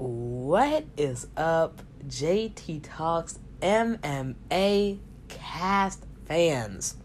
[0.00, 6.96] What is up, JT Talks MMA cast fans?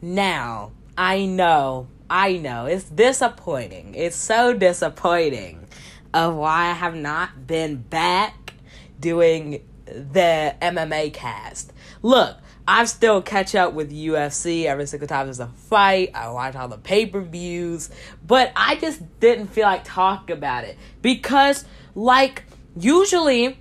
[0.00, 3.94] Now, I know, I know, it's disappointing.
[3.94, 5.66] It's so disappointing
[6.14, 8.54] of why I have not been back
[8.98, 11.74] doing the MMA cast.
[12.00, 16.12] Look, I still catch up with UFC every single time there's a fight.
[16.14, 17.90] I watch all the pay per views,
[18.26, 22.44] but I just didn't feel like talking about it because, like,
[22.76, 23.58] usually,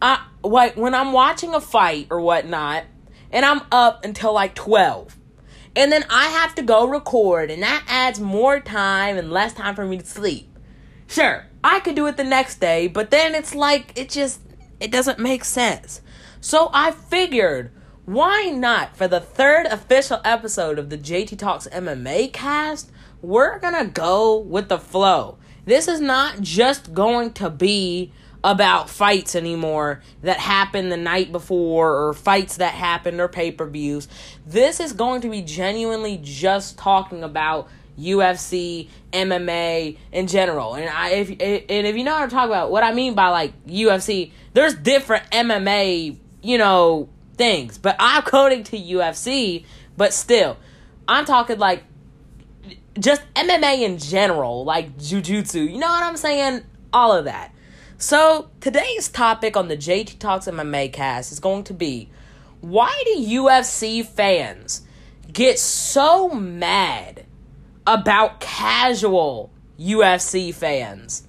[0.00, 2.84] I like when I'm watching a fight or whatnot,
[3.30, 5.16] and I'm up until like twelve,
[5.74, 9.74] and then I have to go record, and that adds more time and less time
[9.74, 10.48] for me to sleep.
[11.06, 14.40] Sure, I could do it the next day, but then it's like it just
[14.80, 16.00] it doesn't make sense.
[16.40, 17.72] So I figured
[18.08, 22.90] why not for the third official episode of the JT Talks MMA cast?
[23.20, 25.38] We're gonna go with the flow.
[25.68, 28.10] This is not just going to be
[28.42, 33.66] about fights anymore that happened the night before or fights that happened or pay per
[33.66, 34.08] views.
[34.46, 37.68] This is going to be genuinely just talking about
[38.00, 40.74] UFC, MMA in general.
[40.74, 43.28] And I if and if you know what I'm talking about, what I mean by
[43.28, 47.76] like UFC, there's different MMA, you know, things.
[47.76, 49.66] But I'm coding to UFC,
[49.98, 50.56] but still,
[51.06, 51.84] I'm talking like
[52.98, 55.70] just MMA in general, like jujutsu.
[55.70, 56.62] You know what I'm saying?
[56.92, 57.54] All of that.
[57.98, 62.08] So today's topic on the JT Talks MMA cast is going to be
[62.60, 64.82] why do UFC fans
[65.32, 67.24] get so mad
[67.86, 71.26] about casual UFC fans?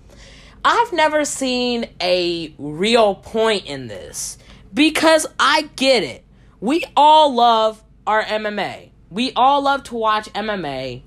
[0.63, 4.37] I've never seen a real point in this
[4.73, 6.25] because I get it.
[6.59, 8.89] We all love our MMA.
[9.09, 11.03] We all love to watch MMA.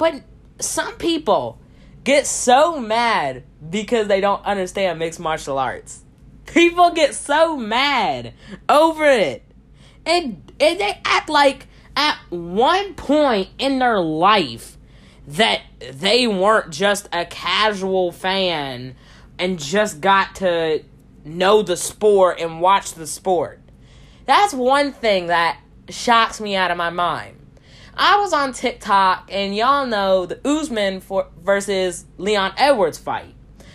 [0.00, 0.22] But
[0.60, 1.58] some people
[2.04, 6.04] get so mad because they don't understand mixed martial arts.
[6.46, 8.32] People get so mad
[8.66, 9.42] over it.
[10.06, 14.78] And, and they act like at one point in their life
[15.26, 15.60] that
[15.92, 18.96] they weren't just a casual fan
[19.38, 20.82] and just got to
[21.26, 23.60] know the sport and watch the sport.
[24.24, 25.60] That's one thing that
[25.90, 27.36] shocks me out of my mind.
[28.02, 33.34] I was on TikTok and y'all know the Usman for, versus Leon Edwards fight.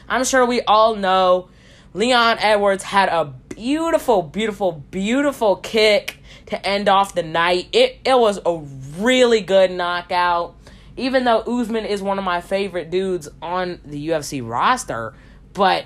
[0.10, 1.50] I'm sure we all know
[1.94, 7.68] Leon Edwards had a beautiful, beautiful, beautiful kick to end off the night.
[7.72, 8.58] It it was a
[8.98, 10.56] really good knockout.
[10.98, 15.14] Even though Usman is one of my favorite dudes on the UFC roster,
[15.54, 15.86] but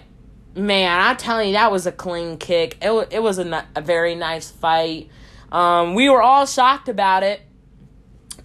[0.55, 2.78] man, I'm telling you, that was a clean kick.
[2.81, 5.09] It, it was a, a very nice fight.
[5.51, 7.41] Um, we were all shocked about it.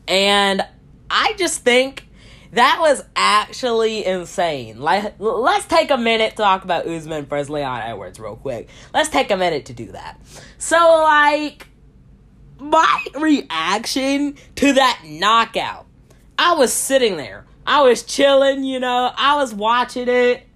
[0.06, 0.65] And
[1.10, 2.09] I just think
[2.53, 4.81] that was actually insane.
[4.81, 8.69] Like, let's take a minute to talk about Usman versus Leon Edwards real quick.
[8.92, 10.20] Let's take a minute to do that.
[10.59, 11.66] So, like,
[12.59, 15.87] my reaction to that knockout,
[16.38, 17.44] I was sitting there.
[17.66, 20.47] I was chilling, you know, I was watching it.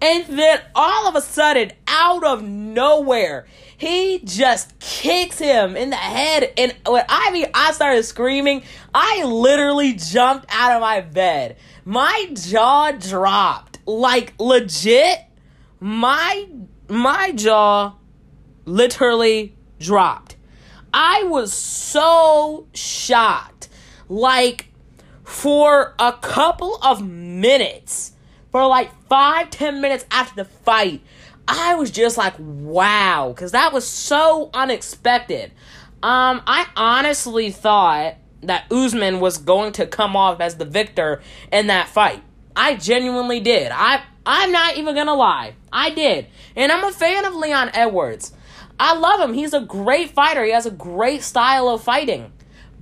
[0.00, 3.46] And then all of a sudden, out of nowhere,
[3.76, 6.52] he just kicks him in the head.
[6.56, 8.62] And when I mean, I started screaming,
[8.94, 11.56] I literally jumped out of my bed.
[11.84, 13.78] My jaw dropped.
[13.86, 15.20] Like legit,
[15.78, 16.48] my
[16.88, 17.94] my jaw
[18.64, 20.36] literally dropped.
[20.92, 23.68] I was so shocked.
[24.08, 24.72] Like
[25.22, 28.12] for a couple of minutes
[28.50, 31.02] for like five, ten minutes after the fight,
[31.48, 35.52] I was just like, wow, because that was so unexpected.
[36.02, 41.68] Um, I honestly thought that Usman was going to come off as the victor in
[41.68, 42.22] that fight.
[42.54, 43.70] I genuinely did.
[43.72, 45.54] I I'm not even gonna lie.
[45.72, 46.26] I did.
[46.56, 48.32] And I'm a fan of Leon Edwards.
[48.78, 49.34] I love him.
[49.34, 50.44] He's a great fighter.
[50.44, 52.32] He has a great style of fighting.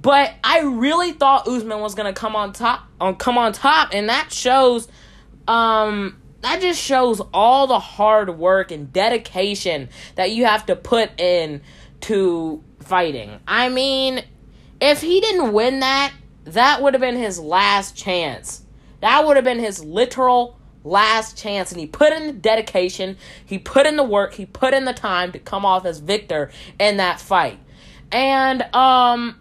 [0.00, 4.08] But I really thought Usman was gonna come on top on come on top, and
[4.08, 4.88] that shows
[5.46, 11.18] um that just shows all the hard work and dedication that you have to put
[11.20, 11.62] in
[12.02, 13.40] to fighting.
[13.48, 14.22] I mean,
[14.80, 16.12] if he didn't win that,
[16.44, 18.62] that would have been his last chance.
[19.00, 23.58] That would have been his literal last chance and he put in the dedication, he
[23.58, 26.98] put in the work, he put in the time to come off as victor in
[26.98, 27.58] that fight.
[28.12, 29.40] And um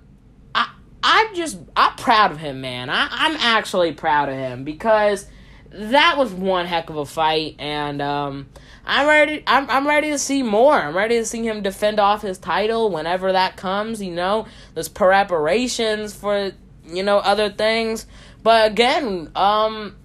[0.55, 0.71] I
[1.03, 2.89] I'm just I'm proud of him, man.
[2.89, 5.27] I, I'm actually proud of him because
[5.73, 8.47] that was one heck of a fight, and um,
[8.85, 9.43] I'm ready.
[9.47, 10.73] I'm I'm ready to see more.
[10.73, 14.01] I'm ready to see him defend off his title whenever that comes.
[14.01, 16.51] You know, there's preparations for
[16.85, 18.05] you know other things,
[18.43, 19.95] but again, um,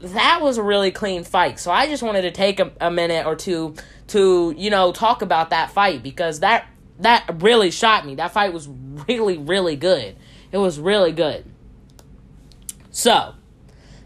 [0.00, 1.58] that was a really clean fight.
[1.58, 3.74] So I just wanted to take a, a minute or two
[4.08, 6.66] to, you know, talk about that fight because that
[7.00, 8.14] that really shot me.
[8.16, 8.68] That fight was
[9.08, 10.16] really, really good.
[10.52, 11.44] It was really good.
[12.90, 13.34] So,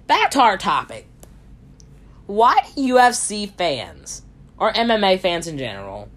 [0.08, 1.06] back to our topic.
[2.26, 4.22] Why do UFC fans,
[4.58, 6.08] or MMA fans in general,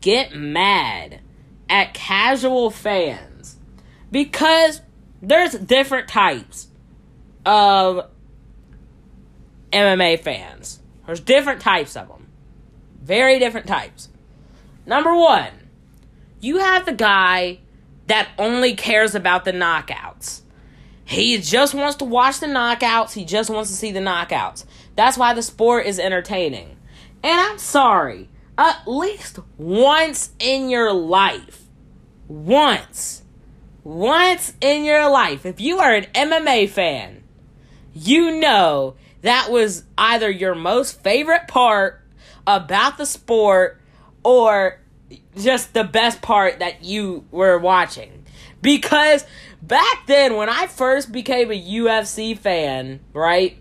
[0.00, 1.20] get mad
[1.68, 3.56] at casual fans?
[4.12, 4.80] Because
[5.20, 6.68] there's different types
[7.44, 8.08] of
[9.72, 10.80] MMA fans.
[11.06, 12.28] There's different types of them.
[13.02, 14.08] Very different types.
[14.86, 15.52] Number one,
[16.40, 17.58] you have the guy
[18.06, 20.42] that only cares about the knockouts.
[21.06, 23.12] He just wants to watch the knockouts.
[23.12, 24.64] He just wants to see the knockouts.
[24.96, 26.76] That's why the sport is entertaining.
[27.22, 31.62] And I'm sorry, at least once in your life,
[32.26, 33.22] once,
[33.84, 37.22] once in your life, if you are an MMA fan,
[37.94, 42.02] you know that was either your most favorite part
[42.48, 43.80] about the sport
[44.24, 44.80] or
[45.38, 48.24] just the best part that you were watching.
[48.60, 49.24] Because
[49.66, 53.56] back then, when I first became a UFC fan, right?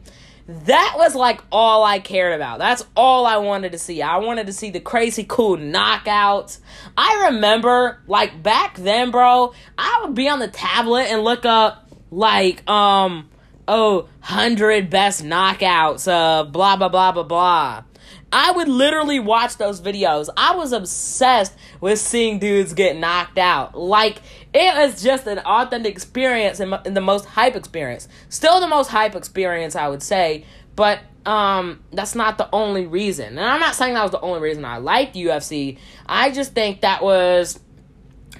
[0.47, 2.59] That was like all I cared about.
[2.59, 4.01] That's all I wanted to see.
[4.01, 6.59] I wanted to see the crazy cool knockouts.
[6.95, 11.89] I remember, like, back then, bro, I would be on the tablet and look up,
[12.11, 13.29] like, um,
[13.67, 17.83] oh, 100 best knockouts, uh, blah, blah, blah, blah, blah.
[18.31, 20.29] I would literally watch those videos.
[20.35, 23.77] I was obsessed with seeing dudes get knocked out.
[23.77, 24.21] Like,
[24.55, 28.07] it was just an authentic experience and, the most hype experience.
[28.29, 30.45] Still the most hype experience, I would say,
[30.77, 33.37] but um, that's not the only reason.
[33.37, 35.77] And I'm not saying that was the only reason I liked UFC.
[36.05, 37.59] I just think that was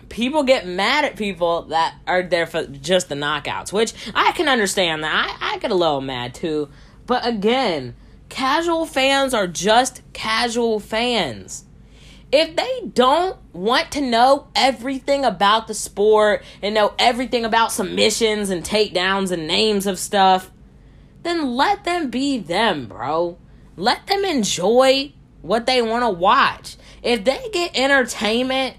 [0.08, 4.48] people get mad at people that are there for just the knockouts, which I can
[4.48, 5.38] understand that.
[5.42, 6.70] I, I get a little mad too.
[7.06, 7.94] But again,
[8.30, 11.65] casual fans are just casual fans.
[12.38, 18.50] If they don't want to know everything about the sport and know everything about submissions
[18.50, 20.52] and takedowns and names of stuff,
[21.24, 23.38] then let them be them, bro.
[23.78, 26.76] Let them enjoy what they want to watch.
[27.02, 28.76] If they get entertainment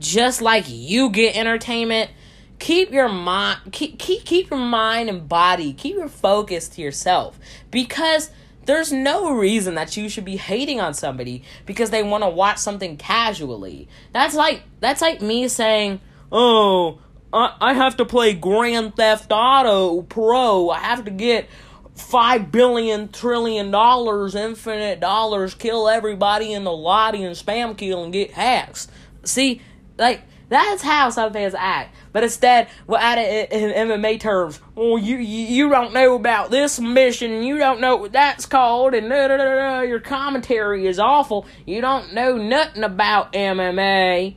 [0.00, 2.10] just like you get entertainment,
[2.58, 7.38] keep your mind keep, keep keep your mind and body, keep your focus to yourself
[7.70, 8.30] because
[8.66, 12.58] there's no reason that you should be hating on somebody because they want to watch
[12.58, 13.88] something casually.
[14.12, 16.98] That's like that's like me saying, "Oh,
[17.32, 20.70] I, I have to play Grand Theft Auto Pro.
[20.70, 21.48] I have to get
[21.94, 28.12] five billion trillion dollars, infinite dollars, kill everybody in the lobby and spam kill and
[28.12, 28.88] get hacks."
[29.22, 29.62] See,
[29.96, 31.94] like that's how some fans act.
[32.12, 34.60] But instead, we'll add it in, MMA terms.
[34.76, 37.42] Oh, you, you don't know about this mission.
[37.42, 41.46] You don't know what that's called, and da, da, da, your commentary is awful.
[41.66, 44.36] You don't know nothing about MMA.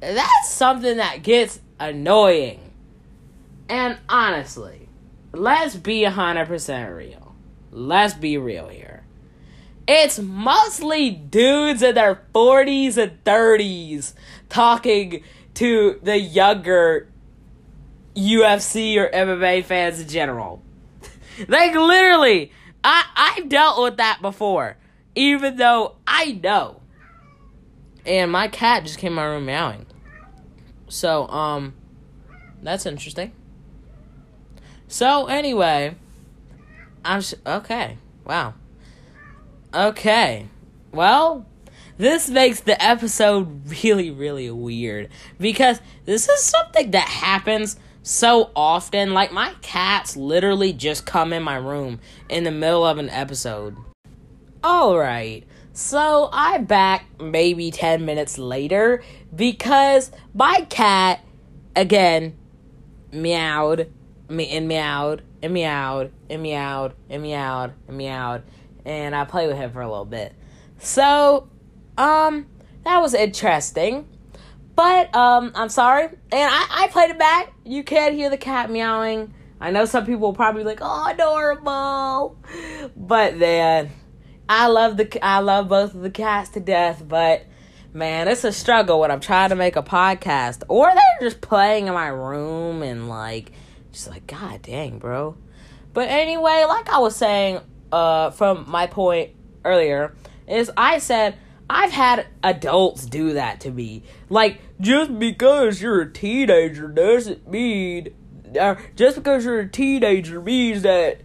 [0.00, 2.60] That's something that gets annoying.
[3.68, 4.88] And honestly,
[5.32, 7.34] let's be hundred percent real.
[7.70, 8.99] Let's be real here.
[9.92, 14.12] It's mostly dudes in their 40s and 30s
[14.48, 17.08] talking to the younger
[18.14, 20.62] UFC or MMA fans in general.
[21.48, 22.52] like literally,
[22.84, 24.76] I I've dealt with that before,
[25.16, 26.82] even though I know.
[28.06, 29.86] And my cat just came in my room meowing.
[30.86, 31.74] So um,
[32.62, 33.32] that's interesting.
[34.86, 35.96] So anyway,
[37.04, 37.98] I'm sh- okay.
[38.24, 38.54] Wow.
[39.72, 40.48] Okay.
[40.92, 41.46] Well,
[41.96, 49.14] this makes the episode really, really weird because this is something that happens so often.
[49.14, 53.76] Like, my cats literally just come in my room in the middle of an episode.
[54.64, 59.02] Alright, so I back maybe 10 minutes later
[59.34, 61.24] because my cat,
[61.76, 62.36] again,
[63.12, 63.92] meowed
[64.28, 69.56] me and meowed and meowed and meowed and meowed and meowed and I played with
[69.56, 70.34] him for a little bit.
[70.78, 71.48] So
[71.98, 72.46] um,
[72.84, 74.06] that was interesting.
[74.74, 77.52] But um, I'm sorry, and I, I played it back.
[77.66, 79.34] You can't hear the cat meowing.
[79.60, 82.38] I know some people will probably like, "Oh, adorable,"
[82.96, 83.90] but then
[84.48, 87.04] I love the I love both of the cats to death.
[87.06, 87.44] But
[87.92, 91.88] man, it's a struggle when I'm trying to make a podcast, or they're just playing
[91.88, 93.52] in my room and like,
[93.92, 95.36] just like, God dang, bro.
[95.92, 97.60] But anyway, like I was saying,
[97.92, 99.30] uh, from my point
[99.64, 100.14] earlier,
[100.46, 101.36] is I said
[101.68, 104.02] I've had adults do that to me.
[104.28, 108.08] Like, just because you're a teenager doesn't mean,
[108.58, 111.20] uh, just because you're a teenager means that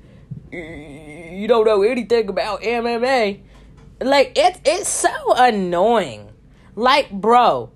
[0.52, 3.42] you don't know anything about MMA.
[4.02, 6.30] Like it's it's so annoying.
[6.76, 7.72] Like, bro,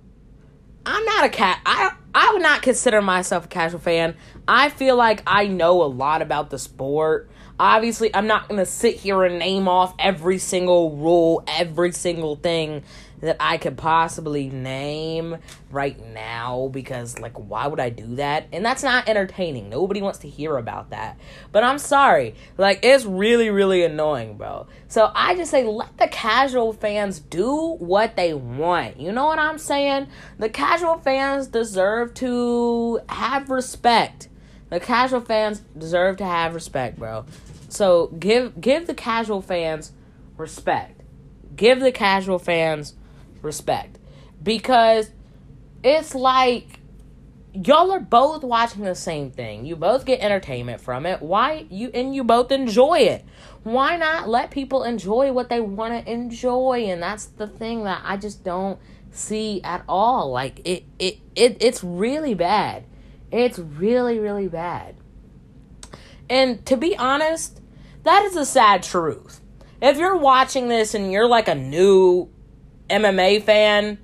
[0.85, 1.61] I'm not a cat.
[1.65, 4.15] I I would not consider myself a casual fan.
[4.47, 7.28] I feel like I know a lot about the sport.
[7.59, 12.37] Obviously, I'm not going to sit here and name off every single rule, every single
[12.37, 12.83] thing
[13.21, 15.37] that I could possibly name
[15.71, 18.47] right now because, like, why would I do that?
[18.53, 19.69] And that's not entertaining.
[19.69, 21.17] Nobody wants to hear about that.
[21.51, 22.35] But I'm sorry.
[22.57, 24.67] Like, it's really, really annoying, bro.
[24.87, 28.99] So I just say let the casual fans do what they want.
[28.99, 30.07] You know what I'm saying?
[30.37, 34.29] The casual fans deserve to have respect.
[34.69, 37.25] The casual fans deserve to have respect, bro.
[37.69, 39.91] So give give the casual fans
[40.37, 41.01] respect.
[41.55, 42.95] Give the casual fans
[43.41, 43.99] respect
[44.41, 45.09] because
[45.83, 46.79] it's like
[47.53, 49.65] y'all are both watching the same thing.
[49.65, 51.21] You both get entertainment from it.
[51.21, 53.25] Why you and you both enjoy it.
[53.63, 56.85] Why not let people enjoy what they want to enjoy?
[56.87, 58.79] And that's the thing that I just don't
[59.11, 60.31] see at all.
[60.31, 62.85] Like it it, it it's really bad.
[63.31, 64.95] It's really really bad.
[66.29, 67.61] And to be honest,
[68.03, 69.41] that is a sad truth.
[69.81, 72.29] If you're watching this and you're like a new
[72.89, 73.97] MMA fan,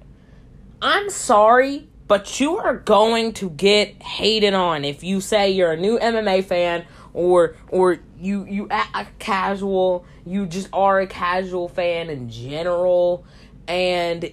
[0.81, 5.77] I'm sorry, but you are going to get hated on if you say you're a
[5.77, 12.09] new MMA fan or or you you a casual, you just are a casual fan
[12.09, 13.25] in general
[13.67, 14.31] and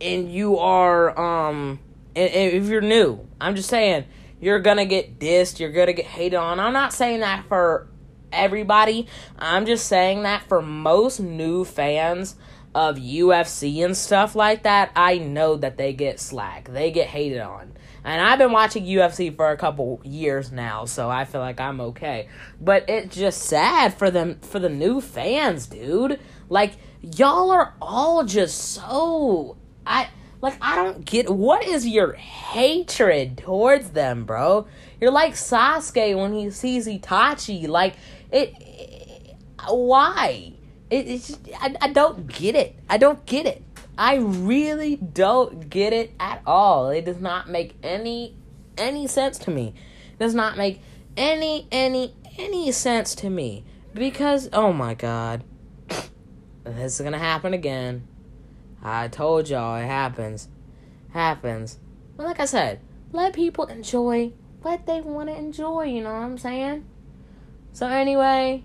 [0.00, 1.78] and you are um
[2.14, 4.04] and, and if you're new, I'm just saying
[4.40, 6.60] you're gonna get dissed, you're gonna get hated on.
[6.60, 7.88] I'm not saying that for
[8.32, 9.06] everybody.
[9.38, 12.36] I'm just saying that for most new fans
[12.74, 16.68] of UFC and stuff like that, I know that they get slack.
[16.70, 17.72] They get hated on.
[18.04, 21.80] And I've been watching UFC for a couple years now, so I feel like I'm
[21.80, 22.28] okay.
[22.60, 26.20] But it's just sad for them for the new fans, dude.
[26.48, 30.08] Like y'all are all just so I
[30.40, 34.66] like I don't get what is your hatred towards them, bro?
[35.00, 37.66] You're like Sasuke when he sees Itachi.
[37.66, 37.94] Like
[38.30, 39.36] it, it
[39.68, 40.52] why?
[40.90, 42.76] It, it's just, I, I don't get it.
[42.88, 43.62] I don't get it.
[43.96, 46.90] I really don't get it at all.
[46.90, 48.36] It does not make any
[48.76, 49.74] any sense to me.
[50.12, 50.80] It does not make
[51.16, 55.42] any any any sense to me because oh my god.
[56.64, 58.06] This is to happen again.
[58.82, 60.48] I told y'all it happens.
[61.10, 61.78] Happens.
[62.16, 62.80] But like I said,
[63.12, 64.32] let people enjoy
[64.62, 66.84] what they want to enjoy, you know what I'm saying?
[67.72, 68.64] So anyway,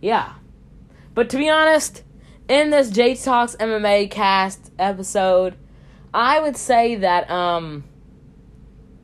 [0.00, 0.34] yeah.
[1.14, 2.02] But to be honest,
[2.48, 5.56] in this J Talks MMA cast episode,
[6.12, 7.84] I would say that um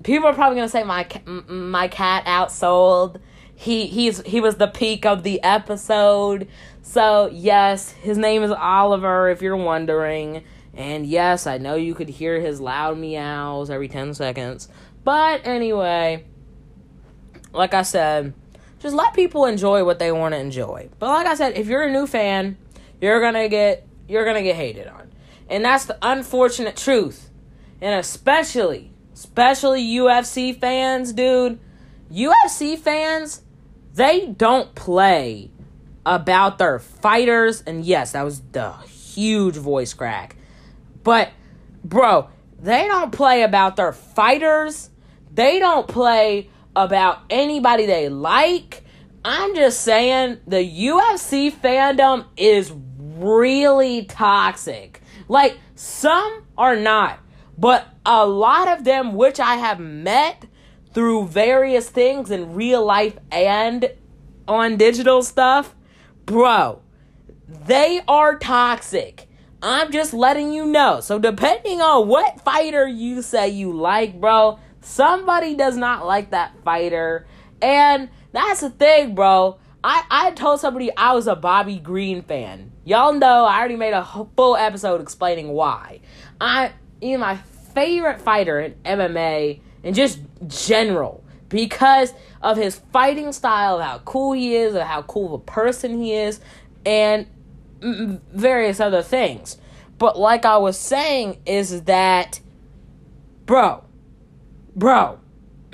[0.03, 1.07] people are probably going to say my
[1.49, 3.21] my cat outsold.
[3.55, 6.49] He he's he was the peak of the episode.
[6.89, 10.43] So, yes, his name is Oliver if you're wondering.
[10.73, 14.71] And yes, I know you could hear his loud meows every 10 seconds.
[15.05, 16.25] But anyway,
[17.53, 18.33] like I said,
[18.79, 20.89] just let people enjoy what they want to enjoy.
[20.99, 22.57] But like I said, if you're a new fan,
[23.03, 25.13] you're going to get you're going to get hated on.
[25.51, 27.29] And that's the unfortunate truth.
[27.83, 31.61] And especially especially UFC fans, dude.
[32.11, 33.43] UFC fans,
[33.93, 35.51] they don't play
[36.07, 37.63] about their fighters.
[37.63, 40.37] And yes, that was the huge voice crack.
[41.03, 41.31] But,
[41.85, 42.29] bro,
[42.61, 44.91] they don't play about their fighters.
[45.33, 48.85] They don't play about anybody they like.
[49.25, 55.03] I'm just saying the UFC fandom is really toxic.
[55.29, 57.19] Like, some are not,
[57.57, 60.47] but a lot of them, which I have met
[60.95, 63.91] through various things in real life and
[64.47, 65.75] on digital stuff,
[66.29, 66.81] bro,
[67.67, 69.27] they are toxic.
[69.61, 71.01] I'm just letting you know.
[71.01, 76.53] So, depending on what fighter you say you like, bro, Somebody does not like that
[76.65, 77.27] fighter.
[77.61, 79.59] And that's the thing, bro.
[79.85, 82.73] I, I told somebody I was a Bobby Green fan.
[82.85, 84.05] Y'all know I already made a
[84.37, 86.01] full episode explaining why.
[86.41, 87.37] I you know, my
[87.75, 92.13] favorite fighter in MMA and just general because
[92.43, 96.15] of his fighting style, how cool he is, of how cool of a person he
[96.15, 96.41] is,
[96.85, 97.27] and
[97.81, 99.59] various other things.
[99.99, 102.41] But like I was saying, is that,
[103.47, 103.85] bro,
[104.77, 105.19] bro.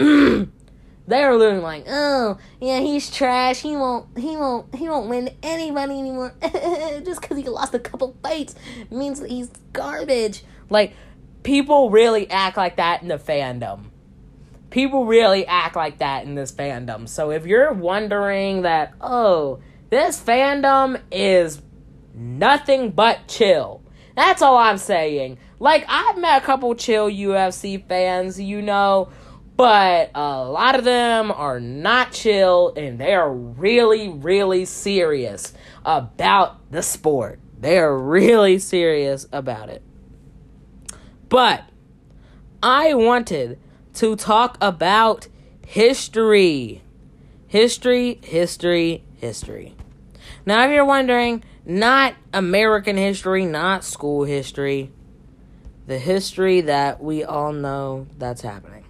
[1.07, 3.61] they are literally like, oh yeah, he's trash.
[3.61, 6.35] He won't, he won't, he won't win anybody anymore.
[7.05, 8.55] Just because he lost a couple fights
[8.91, 10.45] means that he's garbage.
[10.71, 10.95] Like
[11.43, 13.91] people really act like that in the fandom.
[14.75, 17.09] People really act like that in this fandom.
[17.09, 21.63] So if you're wondering that, oh, this fandom is
[22.13, 23.85] nothing but chill.
[24.17, 25.39] That's all I'm saying.
[25.61, 29.11] Like I've met a couple chill UFC fans, you know,
[29.57, 35.55] but a lot of them are not chill and they are really really serious
[35.85, 37.39] about the sport.
[37.61, 39.85] They are really serious about it.
[41.29, 41.63] But
[42.61, 43.61] I wanted
[43.95, 45.29] to talk about
[45.67, 46.83] history.
[47.47, 49.75] History, history, history.
[50.45, 54.91] Now, if you're wondering, not American history, not school history,
[55.87, 58.85] the history that we all know that's happening.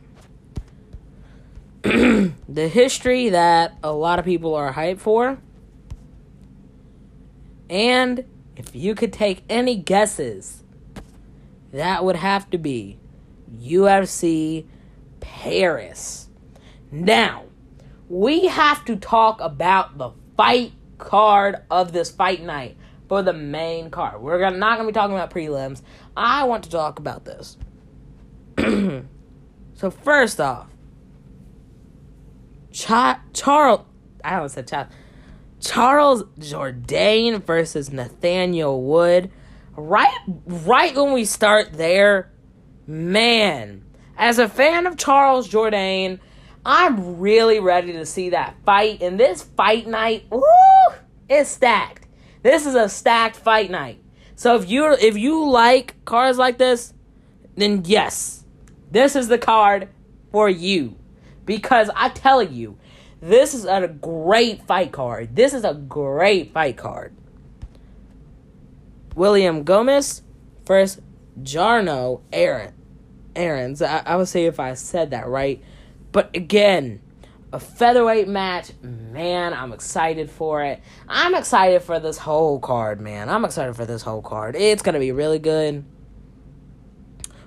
[1.83, 5.39] the history that a lot of people are hyped for.
[7.69, 8.25] And
[8.57, 10.63] if you could take any guesses,
[11.73, 12.99] that would have to be
[13.61, 14.65] UFC
[15.25, 16.29] Paris.
[16.91, 17.45] Now,
[18.09, 22.77] we have to talk about the fight card of this fight night
[23.09, 24.21] for the main card.
[24.21, 25.83] We're not going to be talking about prelims.
[26.15, 27.57] I want to talk about this.
[29.75, 30.69] so, first off,
[32.71, 33.81] Ch- Charles,
[34.23, 34.93] I almost said Charles,
[35.61, 39.31] Charles Jourdain versus Nathaniel Wood.
[39.77, 40.17] Right,
[40.47, 42.31] right when we start there,
[42.87, 43.85] man,
[44.17, 46.21] as a fan of Charles Jourdain,
[46.65, 49.03] I'm really ready to see that fight.
[49.03, 50.43] And this fight night, woo,
[51.29, 52.07] it's stacked.
[52.43, 54.01] This is a stacked fight night.
[54.37, 56.93] So if you if you like cards like this,
[57.57, 58.45] then yes,
[58.91, 59.89] this is the card
[60.33, 60.97] for you.
[61.45, 62.79] Because I tell you,
[63.21, 65.37] this is a great fight card.
[65.37, 67.15] This is a great fight card.
[69.15, 70.23] William Gomis
[70.67, 71.01] versus
[71.43, 72.73] Jarno Aaron.
[73.37, 73.83] Aaron's.
[73.83, 75.63] I, I would say if I said that right.
[76.13, 77.01] But again,
[77.53, 80.81] a featherweight match, man, I'm excited for it.
[81.09, 83.29] I'm excited for this whole card, man.
[83.29, 84.57] I'm excited for this whole card.
[84.57, 85.85] It's going to be really good.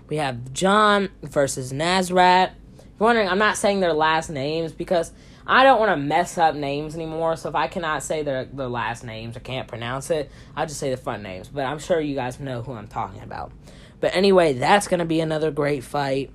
[0.07, 2.51] We have John versus Nasrat.
[2.77, 5.11] You're wondering, I'm not saying their last names because
[5.45, 7.35] I don't want to mess up names anymore.
[7.35, 10.79] So if I cannot say their, their last names or can't pronounce it, I'll just
[10.79, 11.49] say the front names.
[11.49, 13.51] But I'm sure you guys know who I'm talking about.
[13.99, 16.31] But anyway, that's going to be another great fight.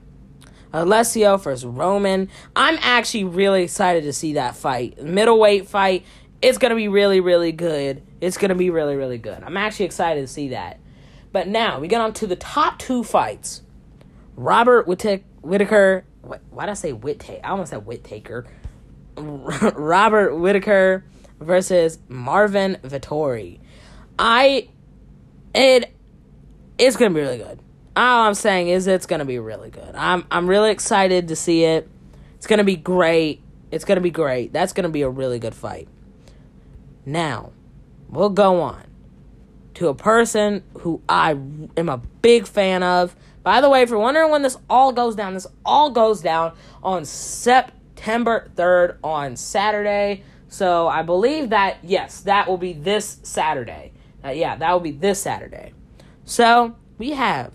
[0.72, 2.29] Alessio versus Roman.
[2.57, 5.03] I'm actually really excited to see that fight.
[5.03, 6.05] Middleweight fight.
[6.40, 8.03] It's going to be really, really good.
[8.20, 9.42] It's going to be really, really good.
[9.42, 10.81] I'm actually excited to see that.
[11.31, 13.62] But now we get on to the top two fights.
[14.37, 15.25] Robert Whittaker.
[15.42, 17.40] Whittaker why did I say Whittaker?
[17.44, 18.46] I almost said Whittaker.
[19.16, 21.05] Robert Whittaker
[21.40, 23.61] versus Marvin Vettori.
[24.18, 24.68] I
[25.55, 25.94] it
[26.79, 27.59] it's gonna be really good.
[27.95, 29.95] All I'm saying is it's gonna be really good.
[29.95, 31.89] I'm I'm really excited to see it.
[32.37, 33.43] It's gonna be great.
[33.71, 34.53] It's gonna be great.
[34.53, 35.89] That's gonna be a really good fight.
[37.05, 37.53] Now,
[38.09, 38.85] we'll go on
[39.75, 43.17] to a person who I am a big fan of.
[43.43, 46.55] By the way, if you're wondering when this all goes down, this all goes down
[46.83, 50.23] on September 3rd on Saturday.
[50.49, 53.93] So I believe that, yes, that will be this Saturday.
[54.25, 55.73] Uh, yeah, that will be this Saturday.
[56.33, 57.53] So we have,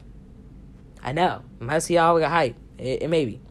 [1.01, 2.55] I know, might see y'all got hype.
[2.77, 3.41] It, it may be.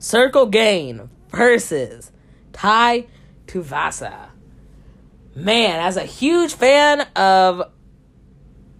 [0.00, 2.10] Ciryl Gane versus
[2.52, 3.06] Tai
[3.46, 4.30] Tuivasa.
[5.36, 7.70] Man, as a huge fan of,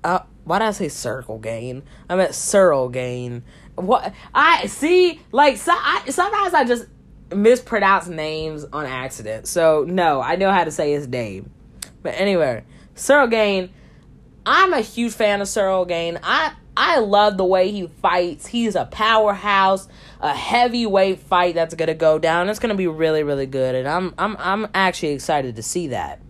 [0.03, 1.85] uh, why did I say Circle Gain?
[2.09, 3.45] I meant Ciryl Gane.
[3.77, 6.87] What I see, like so, I, sometimes I just
[7.33, 9.47] mispronounce names on accident.
[9.47, 11.53] So no, I know how to say his name.
[12.03, 12.65] But anyway,
[12.97, 13.71] Ciryl Gane
[14.47, 16.19] I'm a huge fan of Ciryl Gane.
[16.23, 18.47] I I love the way he fights.
[18.47, 19.89] He's a powerhouse,
[20.21, 22.49] a heavyweight fight that's gonna go down.
[22.49, 26.21] It's gonna be really, really good, and I'm I'm I'm actually excited to see that.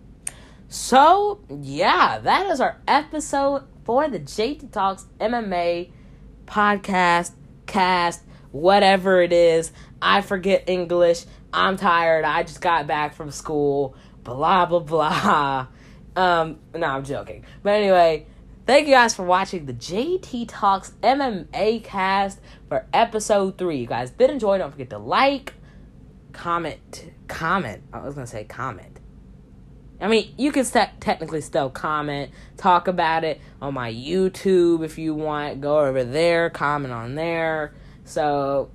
[0.69, 5.91] So yeah, that is our episode for the JT Talks MMA
[6.45, 7.31] podcast,
[7.65, 9.71] cast, whatever it is.
[10.01, 11.25] I forget English.
[11.51, 12.23] I'm tired.
[12.23, 13.95] I just got back from school.
[14.23, 15.67] Blah blah blah.
[16.15, 17.45] Um, no, I'm joking.
[17.63, 18.25] But anyway,
[18.65, 23.77] thank you guys for watching the JT Talks MMA cast for episode three.
[23.77, 24.57] You guys did enjoy.
[24.57, 25.53] Don't forget to like,
[26.31, 27.83] comment, comment.
[27.91, 28.99] I was gonna say comment.
[29.99, 34.97] I mean, you can st- technically still comment, talk about it on my YouTube if
[34.97, 35.61] you want.
[35.61, 37.73] Go over there, comment on there.
[38.03, 38.71] So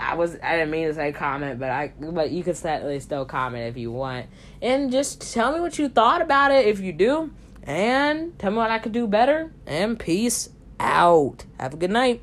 [0.00, 3.24] I was I didn't mean to say comment, but I but you can certainly still
[3.24, 4.26] comment if you want,
[4.62, 7.30] and just tell me what you thought about it if you do,
[7.62, 9.52] and tell me what I could do better.
[9.66, 11.44] And peace out.
[11.58, 12.22] Have a good night.